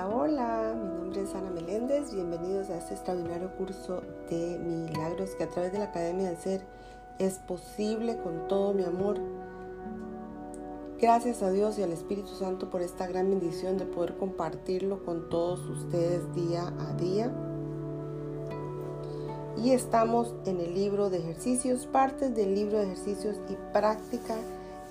Hola, 0.00 0.16
hola, 0.16 0.74
mi 0.74 0.88
nombre 0.88 1.22
es 1.22 1.34
Ana 1.34 1.50
Meléndez, 1.50 2.14
bienvenidos 2.14 2.70
a 2.70 2.78
este 2.78 2.94
extraordinario 2.94 3.54
curso 3.56 4.00
de 4.30 4.58
milagros 4.58 5.34
que 5.34 5.44
a 5.44 5.48
través 5.48 5.72
de 5.72 5.78
la 5.78 5.86
Academia 5.86 6.28
del 6.28 6.38
Ser 6.38 6.62
es 7.18 7.34
posible 7.34 8.16
con 8.16 8.48
todo 8.48 8.72
mi 8.72 8.82
amor. 8.82 9.18
Gracias 10.98 11.42
a 11.42 11.50
Dios 11.50 11.78
y 11.78 11.82
al 11.82 11.92
Espíritu 11.92 12.28
Santo 12.28 12.70
por 12.70 12.80
esta 12.80 13.06
gran 13.08 13.28
bendición 13.28 13.76
de 13.76 13.84
poder 13.84 14.16
compartirlo 14.16 15.04
con 15.04 15.28
todos 15.28 15.60
ustedes 15.68 16.34
día 16.34 16.72
a 16.78 16.94
día. 16.94 17.30
Y 19.62 19.72
estamos 19.72 20.34
en 20.46 20.60
el 20.60 20.72
libro 20.72 21.10
de 21.10 21.18
ejercicios, 21.18 21.84
partes 21.84 22.34
del 22.34 22.54
libro 22.54 22.78
de 22.78 22.84
ejercicios 22.84 23.36
y 23.50 23.72
práctica 23.74 24.36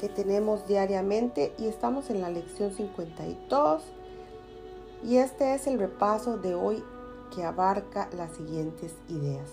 que 0.00 0.10
tenemos 0.10 0.66
diariamente 0.66 1.54
y 1.58 1.66
estamos 1.66 2.10
en 2.10 2.20
la 2.20 2.28
lección 2.28 2.72
52 2.72 3.82
y 5.02 5.16
este 5.16 5.54
es 5.54 5.66
el 5.66 5.78
repaso 5.78 6.38
de 6.38 6.54
hoy 6.54 6.82
que 7.34 7.44
abarca 7.44 8.08
las 8.16 8.32
siguientes 8.32 8.94
ideas. 9.08 9.48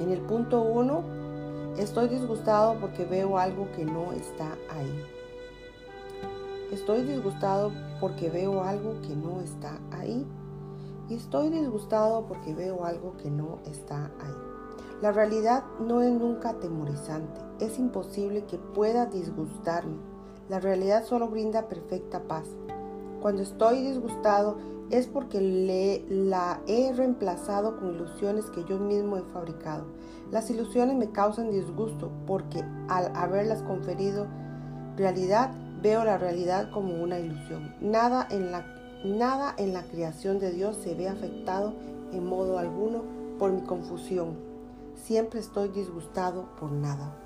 En 0.00 0.10
el 0.10 0.20
punto 0.20 0.62
1, 0.62 1.74
estoy 1.78 2.08
disgustado 2.08 2.76
porque 2.80 3.04
veo 3.04 3.38
algo 3.38 3.68
que 3.76 3.84
no 3.84 4.12
está 4.12 4.56
ahí. 4.70 5.04
Estoy 6.72 7.02
disgustado 7.02 7.72
porque 8.00 8.30
veo 8.30 8.64
algo 8.64 9.00
que 9.02 9.14
no 9.14 9.40
está 9.40 9.78
ahí. 9.92 10.26
Y 11.08 11.14
estoy 11.14 11.50
disgustado 11.50 12.26
porque 12.26 12.54
veo 12.54 12.84
algo 12.84 13.16
que 13.18 13.30
no 13.30 13.58
está 13.66 14.06
ahí. 14.20 14.34
La 15.02 15.12
realidad 15.12 15.64
no 15.78 16.00
es 16.00 16.12
nunca 16.12 16.50
atemorizante. 16.50 17.40
Es 17.60 17.78
imposible 17.78 18.44
que 18.46 18.58
pueda 18.58 19.06
disgustarme. 19.06 19.98
La 20.48 20.60
realidad 20.60 21.04
solo 21.04 21.28
brinda 21.28 21.68
perfecta 21.68 22.22
paz. 22.22 22.48
Cuando 23.24 23.40
estoy 23.40 23.80
disgustado 23.80 24.58
es 24.90 25.06
porque 25.06 25.40
le, 25.40 26.04
la 26.10 26.60
he 26.66 26.92
reemplazado 26.92 27.78
con 27.78 27.94
ilusiones 27.94 28.50
que 28.50 28.64
yo 28.64 28.78
mismo 28.78 29.16
he 29.16 29.22
fabricado. 29.22 29.86
Las 30.30 30.50
ilusiones 30.50 30.94
me 30.96 31.10
causan 31.10 31.50
disgusto 31.50 32.10
porque 32.26 32.62
al 32.86 33.16
haberlas 33.16 33.62
conferido 33.62 34.26
realidad, 34.98 35.54
veo 35.80 36.04
la 36.04 36.18
realidad 36.18 36.70
como 36.70 37.02
una 37.02 37.18
ilusión. 37.18 37.74
Nada 37.80 38.28
en 38.30 38.52
la, 38.52 38.66
nada 39.06 39.54
en 39.56 39.72
la 39.72 39.84
creación 39.84 40.38
de 40.38 40.52
Dios 40.52 40.76
se 40.76 40.94
ve 40.94 41.08
afectado 41.08 41.72
en 42.12 42.26
modo 42.26 42.58
alguno 42.58 43.04
por 43.38 43.52
mi 43.52 43.62
confusión. 43.62 44.36
Siempre 44.96 45.40
estoy 45.40 45.70
disgustado 45.70 46.50
por 46.60 46.70
nada. 46.70 47.16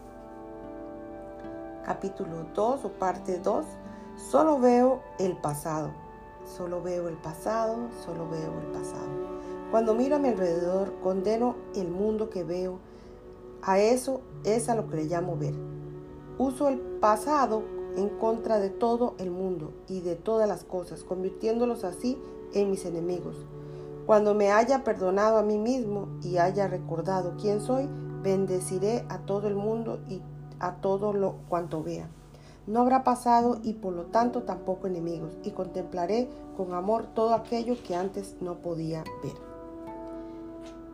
Capítulo 1.85 2.47
2 2.55 2.85
o 2.85 2.89
parte 2.89 3.41
2 3.41 3.67
Solo 4.19 4.59
veo 4.59 5.01
el 5.21 5.37
pasado, 5.37 5.93
solo 6.45 6.83
veo 6.83 7.07
el 7.09 7.15
pasado, 7.15 7.77
solo 8.05 8.29
veo 8.29 8.53
el 8.61 8.67
pasado. 8.73 9.07
Cuando 9.71 9.95
miro 9.95 10.17
a 10.17 10.19
mi 10.19 10.27
alrededor, 10.29 10.93
condeno 11.01 11.55
el 11.77 11.89
mundo 11.89 12.29
que 12.29 12.43
veo. 12.43 12.81
A 13.63 13.79
eso 13.79 14.21
es 14.43 14.69
a 14.69 14.75
lo 14.75 14.89
que 14.89 14.97
le 14.97 15.05
llamo 15.05 15.37
ver. 15.37 15.55
Uso 16.37 16.69
el 16.69 16.81
pasado 16.81 17.63
en 17.97 18.09
contra 18.09 18.59
de 18.59 18.71
todo 18.71 19.15
el 19.19 19.31
mundo 19.31 19.73
y 19.87 20.01
de 20.01 20.17
todas 20.17 20.49
las 20.49 20.65
cosas, 20.65 21.05
convirtiéndolos 21.05 21.85
así 21.85 22.21
en 22.55 22.73
mis 22.73 22.85
enemigos. 22.87 23.47
Cuando 24.05 24.35
me 24.35 24.51
haya 24.51 24.83
perdonado 24.83 25.39
a 25.39 25.45
mí 25.45 25.59
mismo 25.59 26.09
y 26.23 26.39
haya 26.39 26.67
recordado 26.67 27.37
quién 27.41 27.61
soy, 27.61 27.89
bendeciré 28.25 29.07
a 29.09 29.19
todo 29.19 29.47
el 29.47 29.55
mundo 29.55 30.01
y 30.09 30.21
a 30.59 30.81
todo 30.81 31.13
lo 31.13 31.37
cuanto 31.49 31.85
vea 31.85 32.11
no 32.69 32.81
habrá 32.81 33.03
pasado 33.03 33.59
y 33.63 33.73
por 33.73 33.95
lo 33.95 34.07
tanto 34.07 34.43
tampoco 34.43 34.87
enemigos, 34.87 35.37
y 35.43 35.51
contemplaré 35.53 36.29
con 36.57 36.75
amor 36.75 37.07
todo 37.15 37.35
aquello 37.35 37.77
que 37.83 37.97
antes 37.97 38.37
no 38.41 38.59
podía 38.59 39.03
ver. 39.23 39.49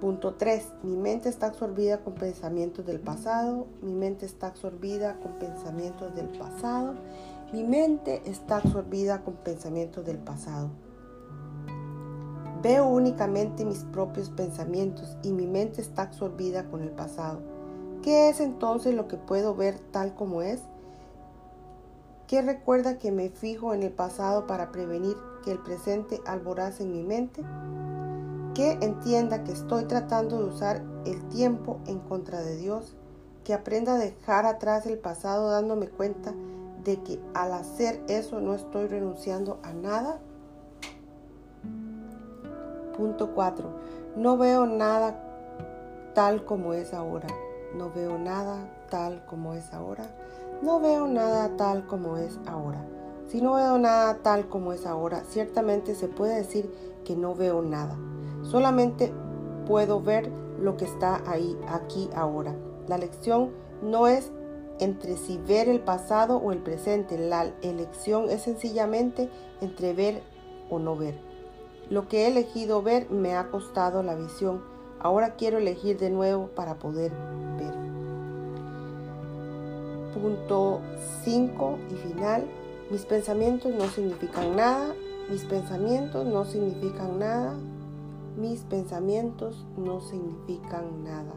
Punto 0.00 0.34
3. 0.34 0.66
Mi 0.82 0.96
mente 0.96 1.28
está 1.28 1.46
absorbida 1.46 1.98
con 1.98 2.14
pensamientos 2.14 2.84
del 2.84 3.00
pasado. 3.00 3.66
Mi 3.80 3.94
mente 3.94 4.26
está 4.26 4.48
absorbida 4.48 5.18
con 5.20 5.32
pensamientos 5.38 6.14
del 6.14 6.28
pasado. 6.28 6.94
Mi 7.52 7.64
mente 7.64 8.22
está 8.26 8.56
absorbida 8.56 9.22
con 9.22 9.34
pensamientos 9.34 10.04
del 10.04 10.18
pasado. 10.18 10.70
Veo 12.62 12.86
únicamente 12.86 13.64
mis 13.64 13.84
propios 13.84 14.30
pensamientos 14.30 15.16
y 15.22 15.32
mi 15.32 15.46
mente 15.46 15.80
está 15.80 16.02
absorbida 16.02 16.64
con 16.64 16.82
el 16.82 16.90
pasado. 16.90 17.40
¿Qué 18.02 18.28
es 18.28 18.40
entonces 18.40 18.94
lo 18.94 19.08
que 19.08 19.16
puedo 19.16 19.54
ver 19.54 19.78
tal 19.90 20.14
como 20.14 20.42
es? 20.42 20.60
¿Qué 22.26 22.40
recuerda 22.40 22.98
que 22.98 23.12
me 23.12 23.28
fijo 23.28 23.74
en 23.74 23.82
el 23.82 23.92
pasado 23.92 24.46
para 24.46 24.72
prevenir 24.72 25.14
que 25.44 25.52
el 25.52 25.58
presente 25.58 26.22
alborace 26.26 26.82
en 26.82 26.92
mi 26.92 27.02
mente? 27.02 27.42
Que 28.54 28.78
entienda 28.80 29.44
que 29.44 29.52
estoy 29.52 29.84
tratando 29.84 30.38
de 30.38 30.44
usar 30.44 30.82
el 31.04 31.22
tiempo 31.28 31.80
en 31.86 31.98
contra 31.98 32.40
de 32.40 32.56
Dios, 32.56 32.96
que 33.44 33.52
aprenda 33.52 33.94
a 33.94 33.98
dejar 33.98 34.46
atrás 34.46 34.86
el 34.86 34.98
pasado 34.98 35.50
dándome 35.50 35.88
cuenta 35.88 36.32
de 36.82 37.02
que 37.02 37.20
al 37.34 37.52
hacer 37.52 38.02
eso 38.08 38.40
no 38.40 38.54
estoy 38.54 38.86
renunciando 38.86 39.58
a 39.62 39.74
nada. 39.74 40.18
Punto 42.96 43.34
4. 43.34 43.68
No 44.16 44.38
veo 44.38 44.64
nada 44.64 45.20
tal 46.14 46.46
como 46.46 46.72
es 46.72 46.94
ahora. 46.94 47.28
No 47.74 47.90
veo 47.90 48.18
nada 48.18 48.56
tal 48.88 49.26
como 49.26 49.52
es 49.52 49.74
ahora. 49.74 50.04
No 50.62 50.80
veo 50.80 51.06
nada 51.06 51.56
tal 51.56 51.86
como 51.86 52.16
es 52.16 52.38
ahora. 52.46 52.84
Si 53.28 53.40
no 53.40 53.54
veo 53.54 53.78
nada 53.78 54.18
tal 54.22 54.48
como 54.48 54.72
es 54.72 54.86
ahora, 54.86 55.24
ciertamente 55.24 55.94
se 55.94 56.08
puede 56.08 56.36
decir 56.36 56.70
que 57.04 57.16
no 57.16 57.34
veo 57.34 57.62
nada. 57.62 57.98
Solamente 58.42 59.12
puedo 59.66 60.00
ver 60.00 60.30
lo 60.60 60.76
que 60.76 60.84
está 60.84 61.22
ahí, 61.26 61.58
aquí, 61.68 62.08
ahora. 62.14 62.54
La 62.86 62.98
lección 62.98 63.50
no 63.82 64.06
es 64.06 64.30
entre 64.78 65.16
si 65.16 65.38
ver 65.38 65.68
el 65.68 65.80
pasado 65.80 66.36
o 66.36 66.52
el 66.52 66.58
presente. 66.58 67.18
La 67.18 67.52
elección 67.62 68.30
es 68.30 68.42
sencillamente 68.42 69.30
entre 69.60 69.92
ver 69.92 70.22
o 70.70 70.78
no 70.78 70.96
ver. 70.96 71.18
Lo 71.90 72.08
que 72.08 72.24
he 72.24 72.28
elegido 72.28 72.82
ver 72.82 73.10
me 73.10 73.36
ha 73.36 73.50
costado 73.50 74.02
la 74.02 74.14
visión. 74.14 74.62
Ahora 75.00 75.34
quiero 75.34 75.58
elegir 75.58 75.98
de 75.98 76.10
nuevo 76.10 76.48
para 76.48 76.78
poder 76.78 77.12
ver. 77.58 77.93
Punto 80.14 80.80
5 81.24 81.78
y 81.90 81.94
final. 82.08 82.44
Mis 82.90 83.04
pensamientos 83.04 83.74
no 83.74 83.86
significan 83.88 84.54
nada. 84.54 84.94
Mis 85.28 85.44
pensamientos 85.44 86.24
no 86.24 86.44
significan 86.44 87.18
nada. 87.18 87.56
Mis 88.36 88.60
pensamientos 88.60 89.66
no 89.76 90.00
significan 90.00 91.02
nada. 91.02 91.34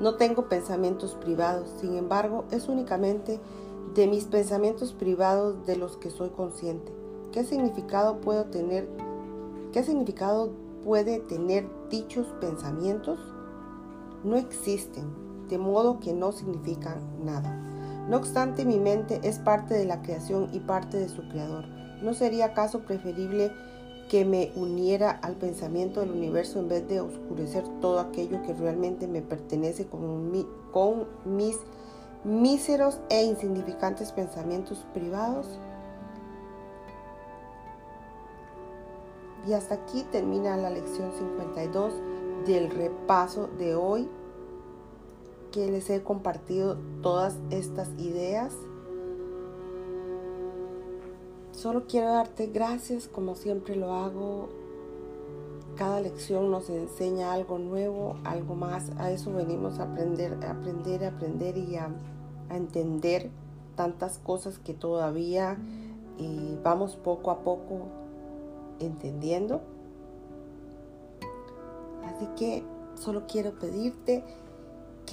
No 0.00 0.16
tengo 0.16 0.48
pensamientos 0.48 1.14
privados, 1.14 1.70
sin 1.80 1.96
embargo, 1.96 2.44
es 2.50 2.68
únicamente 2.68 3.38
de 3.94 4.08
mis 4.08 4.24
pensamientos 4.24 4.92
privados 4.92 5.64
de 5.66 5.76
los 5.76 5.96
que 5.96 6.10
soy 6.10 6.30
consciente. 6.30 6.92
¿Qué 7.30 7.44
significado 7.44 8.20
puedo 8.20 8.46
tener? 8.46 8.88
¿Qué 9.72 9.84
significado 9.84 10.50
puede 10.84 11.20
tener 11.20 11.68
dichos 11.90 12.26
pensamientos? 12.40 13.20
No 14.24 14.36
existen 14.36 15.23
de 15.48 15.58
modo 15.58 16.00
que 16.00 16.12
no 16.12 16.32
significan 16.32 16.98
nada. 17.24 17.60
No 18.08 18.18
obstante, 18.18 18.64
mi 18.64 18.78
mente 18.78 19.20
es 19.22 19.38
parte 19.38 19.74
de 19.74 19.86
la 19.86 20.02
creación 20.02 20.50
y 20.52 20.60
parte 20.60 20.98
de 20.98 21.08
su 21.08 21.26
creador. 21.28 21.66
¿No 22.02 22.12
sería 22.12 22.46
acaso 22.46 22.80
preferible 22.80 23.50
que 24.10 24.26
me 24.26 24.52
uniera 24.56 25.10
al 25.10 25.36
pensamiento 25.36 26.00
del 26.00 26.10
universo 26.10 26.58
en 26.58 26.68
vez 26.68 26.86
de 26.86 27.00
oscurecer 27.00 27.64
todo 27.80 28.00
aquello 28.00 28.42
que 28.42 28.52
realmente 28.52 29.08
me 29.08 29.22
pertenece 29.22 29.86
con, 29.86 30.30
con 30.70 31.06
mis 31.24 31.56
míseros 32.24 33.00
e 33.08 33.24
insignificantes 33.24 34.12
pensamientos 34.12 34.84
privados? 34.92 35.46
Y 39.46 39.54
hasta 39.54 39.74
aquí 39.74 40.04
termina 40.10 40.56
la 40.56 40.70
lección 40.70 41.10
52 41.12 41.94
del 42.46 42.70
repaso 42.70 43.48
de 43.58 43.74
hoy 43.74 44.08
que 45.54 45.70
les 45.70 45.88
he 45.88 46.02
compartido 46.02 46.76
todas 47.00 47.38
estas 47.50 47.88
ideas. 47.96 48.52
Solo 51.52 51.86
quiero 51.86 52.08
darte 52.08 52.48
gracias 52.48 53.06
como 53.06 53.36
siempre 53.36 53.76
lo 53.76 53.92
hago. 53.94 54.48
Cada 55.76 56.00
lección 56.00 56.50
nos 56.50 56.68
enseña 56.70 57.32
algo 57.32 57.58
nuevo, 57.58 58.16
algo 58.24 58.56
más. 58.56 58.90
A 58.98 59.12
eso 59.12 59.32
venimos 59.32 59.78
a 59.78 59.84
aprender, 59.84 60.44
a 60.44 60.50
aprender, 60.50 61.04
a 61.04 61.08
aprender 61.08 61.56
y 61.56 61.76
a, 61.76 61.88
entender 62.50 63.30
tantas 63.76 64.18
cosas 64.18 64.58
que 64.58 64.74
todavía 64.74 65.56
vamos 66.64 66.96
poco 66.96 67.30
a 67.30 67.38
poco 67.44 67.86
entendiendo. 68.80 69.62
Así 72.04 72.26
que 72.36 72.64
solo 72.96 73.26
quiero 73.28 73.52
pedirte 73.58 74.24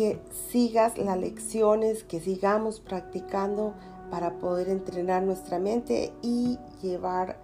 que 0.01 0.19
sigas 0.50 0.98
las 0.98 1.15
lecciones, 1.15 2.03
que 2.03 2.19
sigamos 2.19 2.80
practicando 2.80 3.75
para 4.09 4.39
poder 4.39 4.68
entrenar 4.68 5.21
nuestra 5.21 5.59
mente 5.59 6.12
y 6.24 6.57
llevar 6.81 7.38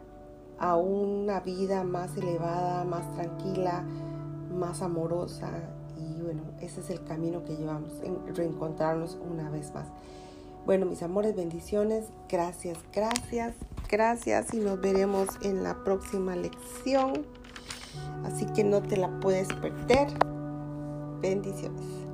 a 0.58 0.76
una 0.76 1.40
vida 1.42 1.84
más 1.84 2.18
elevada, 2.18 2.84
más 2.84 3.14
tranquila, 3.14 3.86
más 4.52 4.82
amorosa. 4.82 5.52
Y 6.00 6.20
bueno, 6.20 6.42
ese 6.60 6.82
es 6.82 6.90
el 6.90 7.04
camino 7.04 7.44
que 7.46 7.56
llevamos, 7.56 7.94
en 8.04 8.36
reencontrarnos 8.36 9.20
una 9.30 9.52
vez 9.52 9.72
más. 9.76 9.86
Bueno, 10.66 10.88
mis 10.88 11.04
amores, 11.04 11.36
bendiciones. 11.36 12.06
Gracias, 12.28 12.80
gracias, 12.92 13.54
gracias. 13.88 14.52
Y 14.52 14.58
nos 14.58 14.82
veremos 14.82 15.28
en 15.44 15.62
la 15.62 15.84
próxima 15.84 16.36
lección. 16.36 17.24
Así 18.26 18.48
que 18.48 18.64
no 18.64 18.82
te 18.82 18.98
la 18.98 19.20
puedes 19.20 19.48
perder. 19.50 20.08
Bendiciones. 21.22 22.07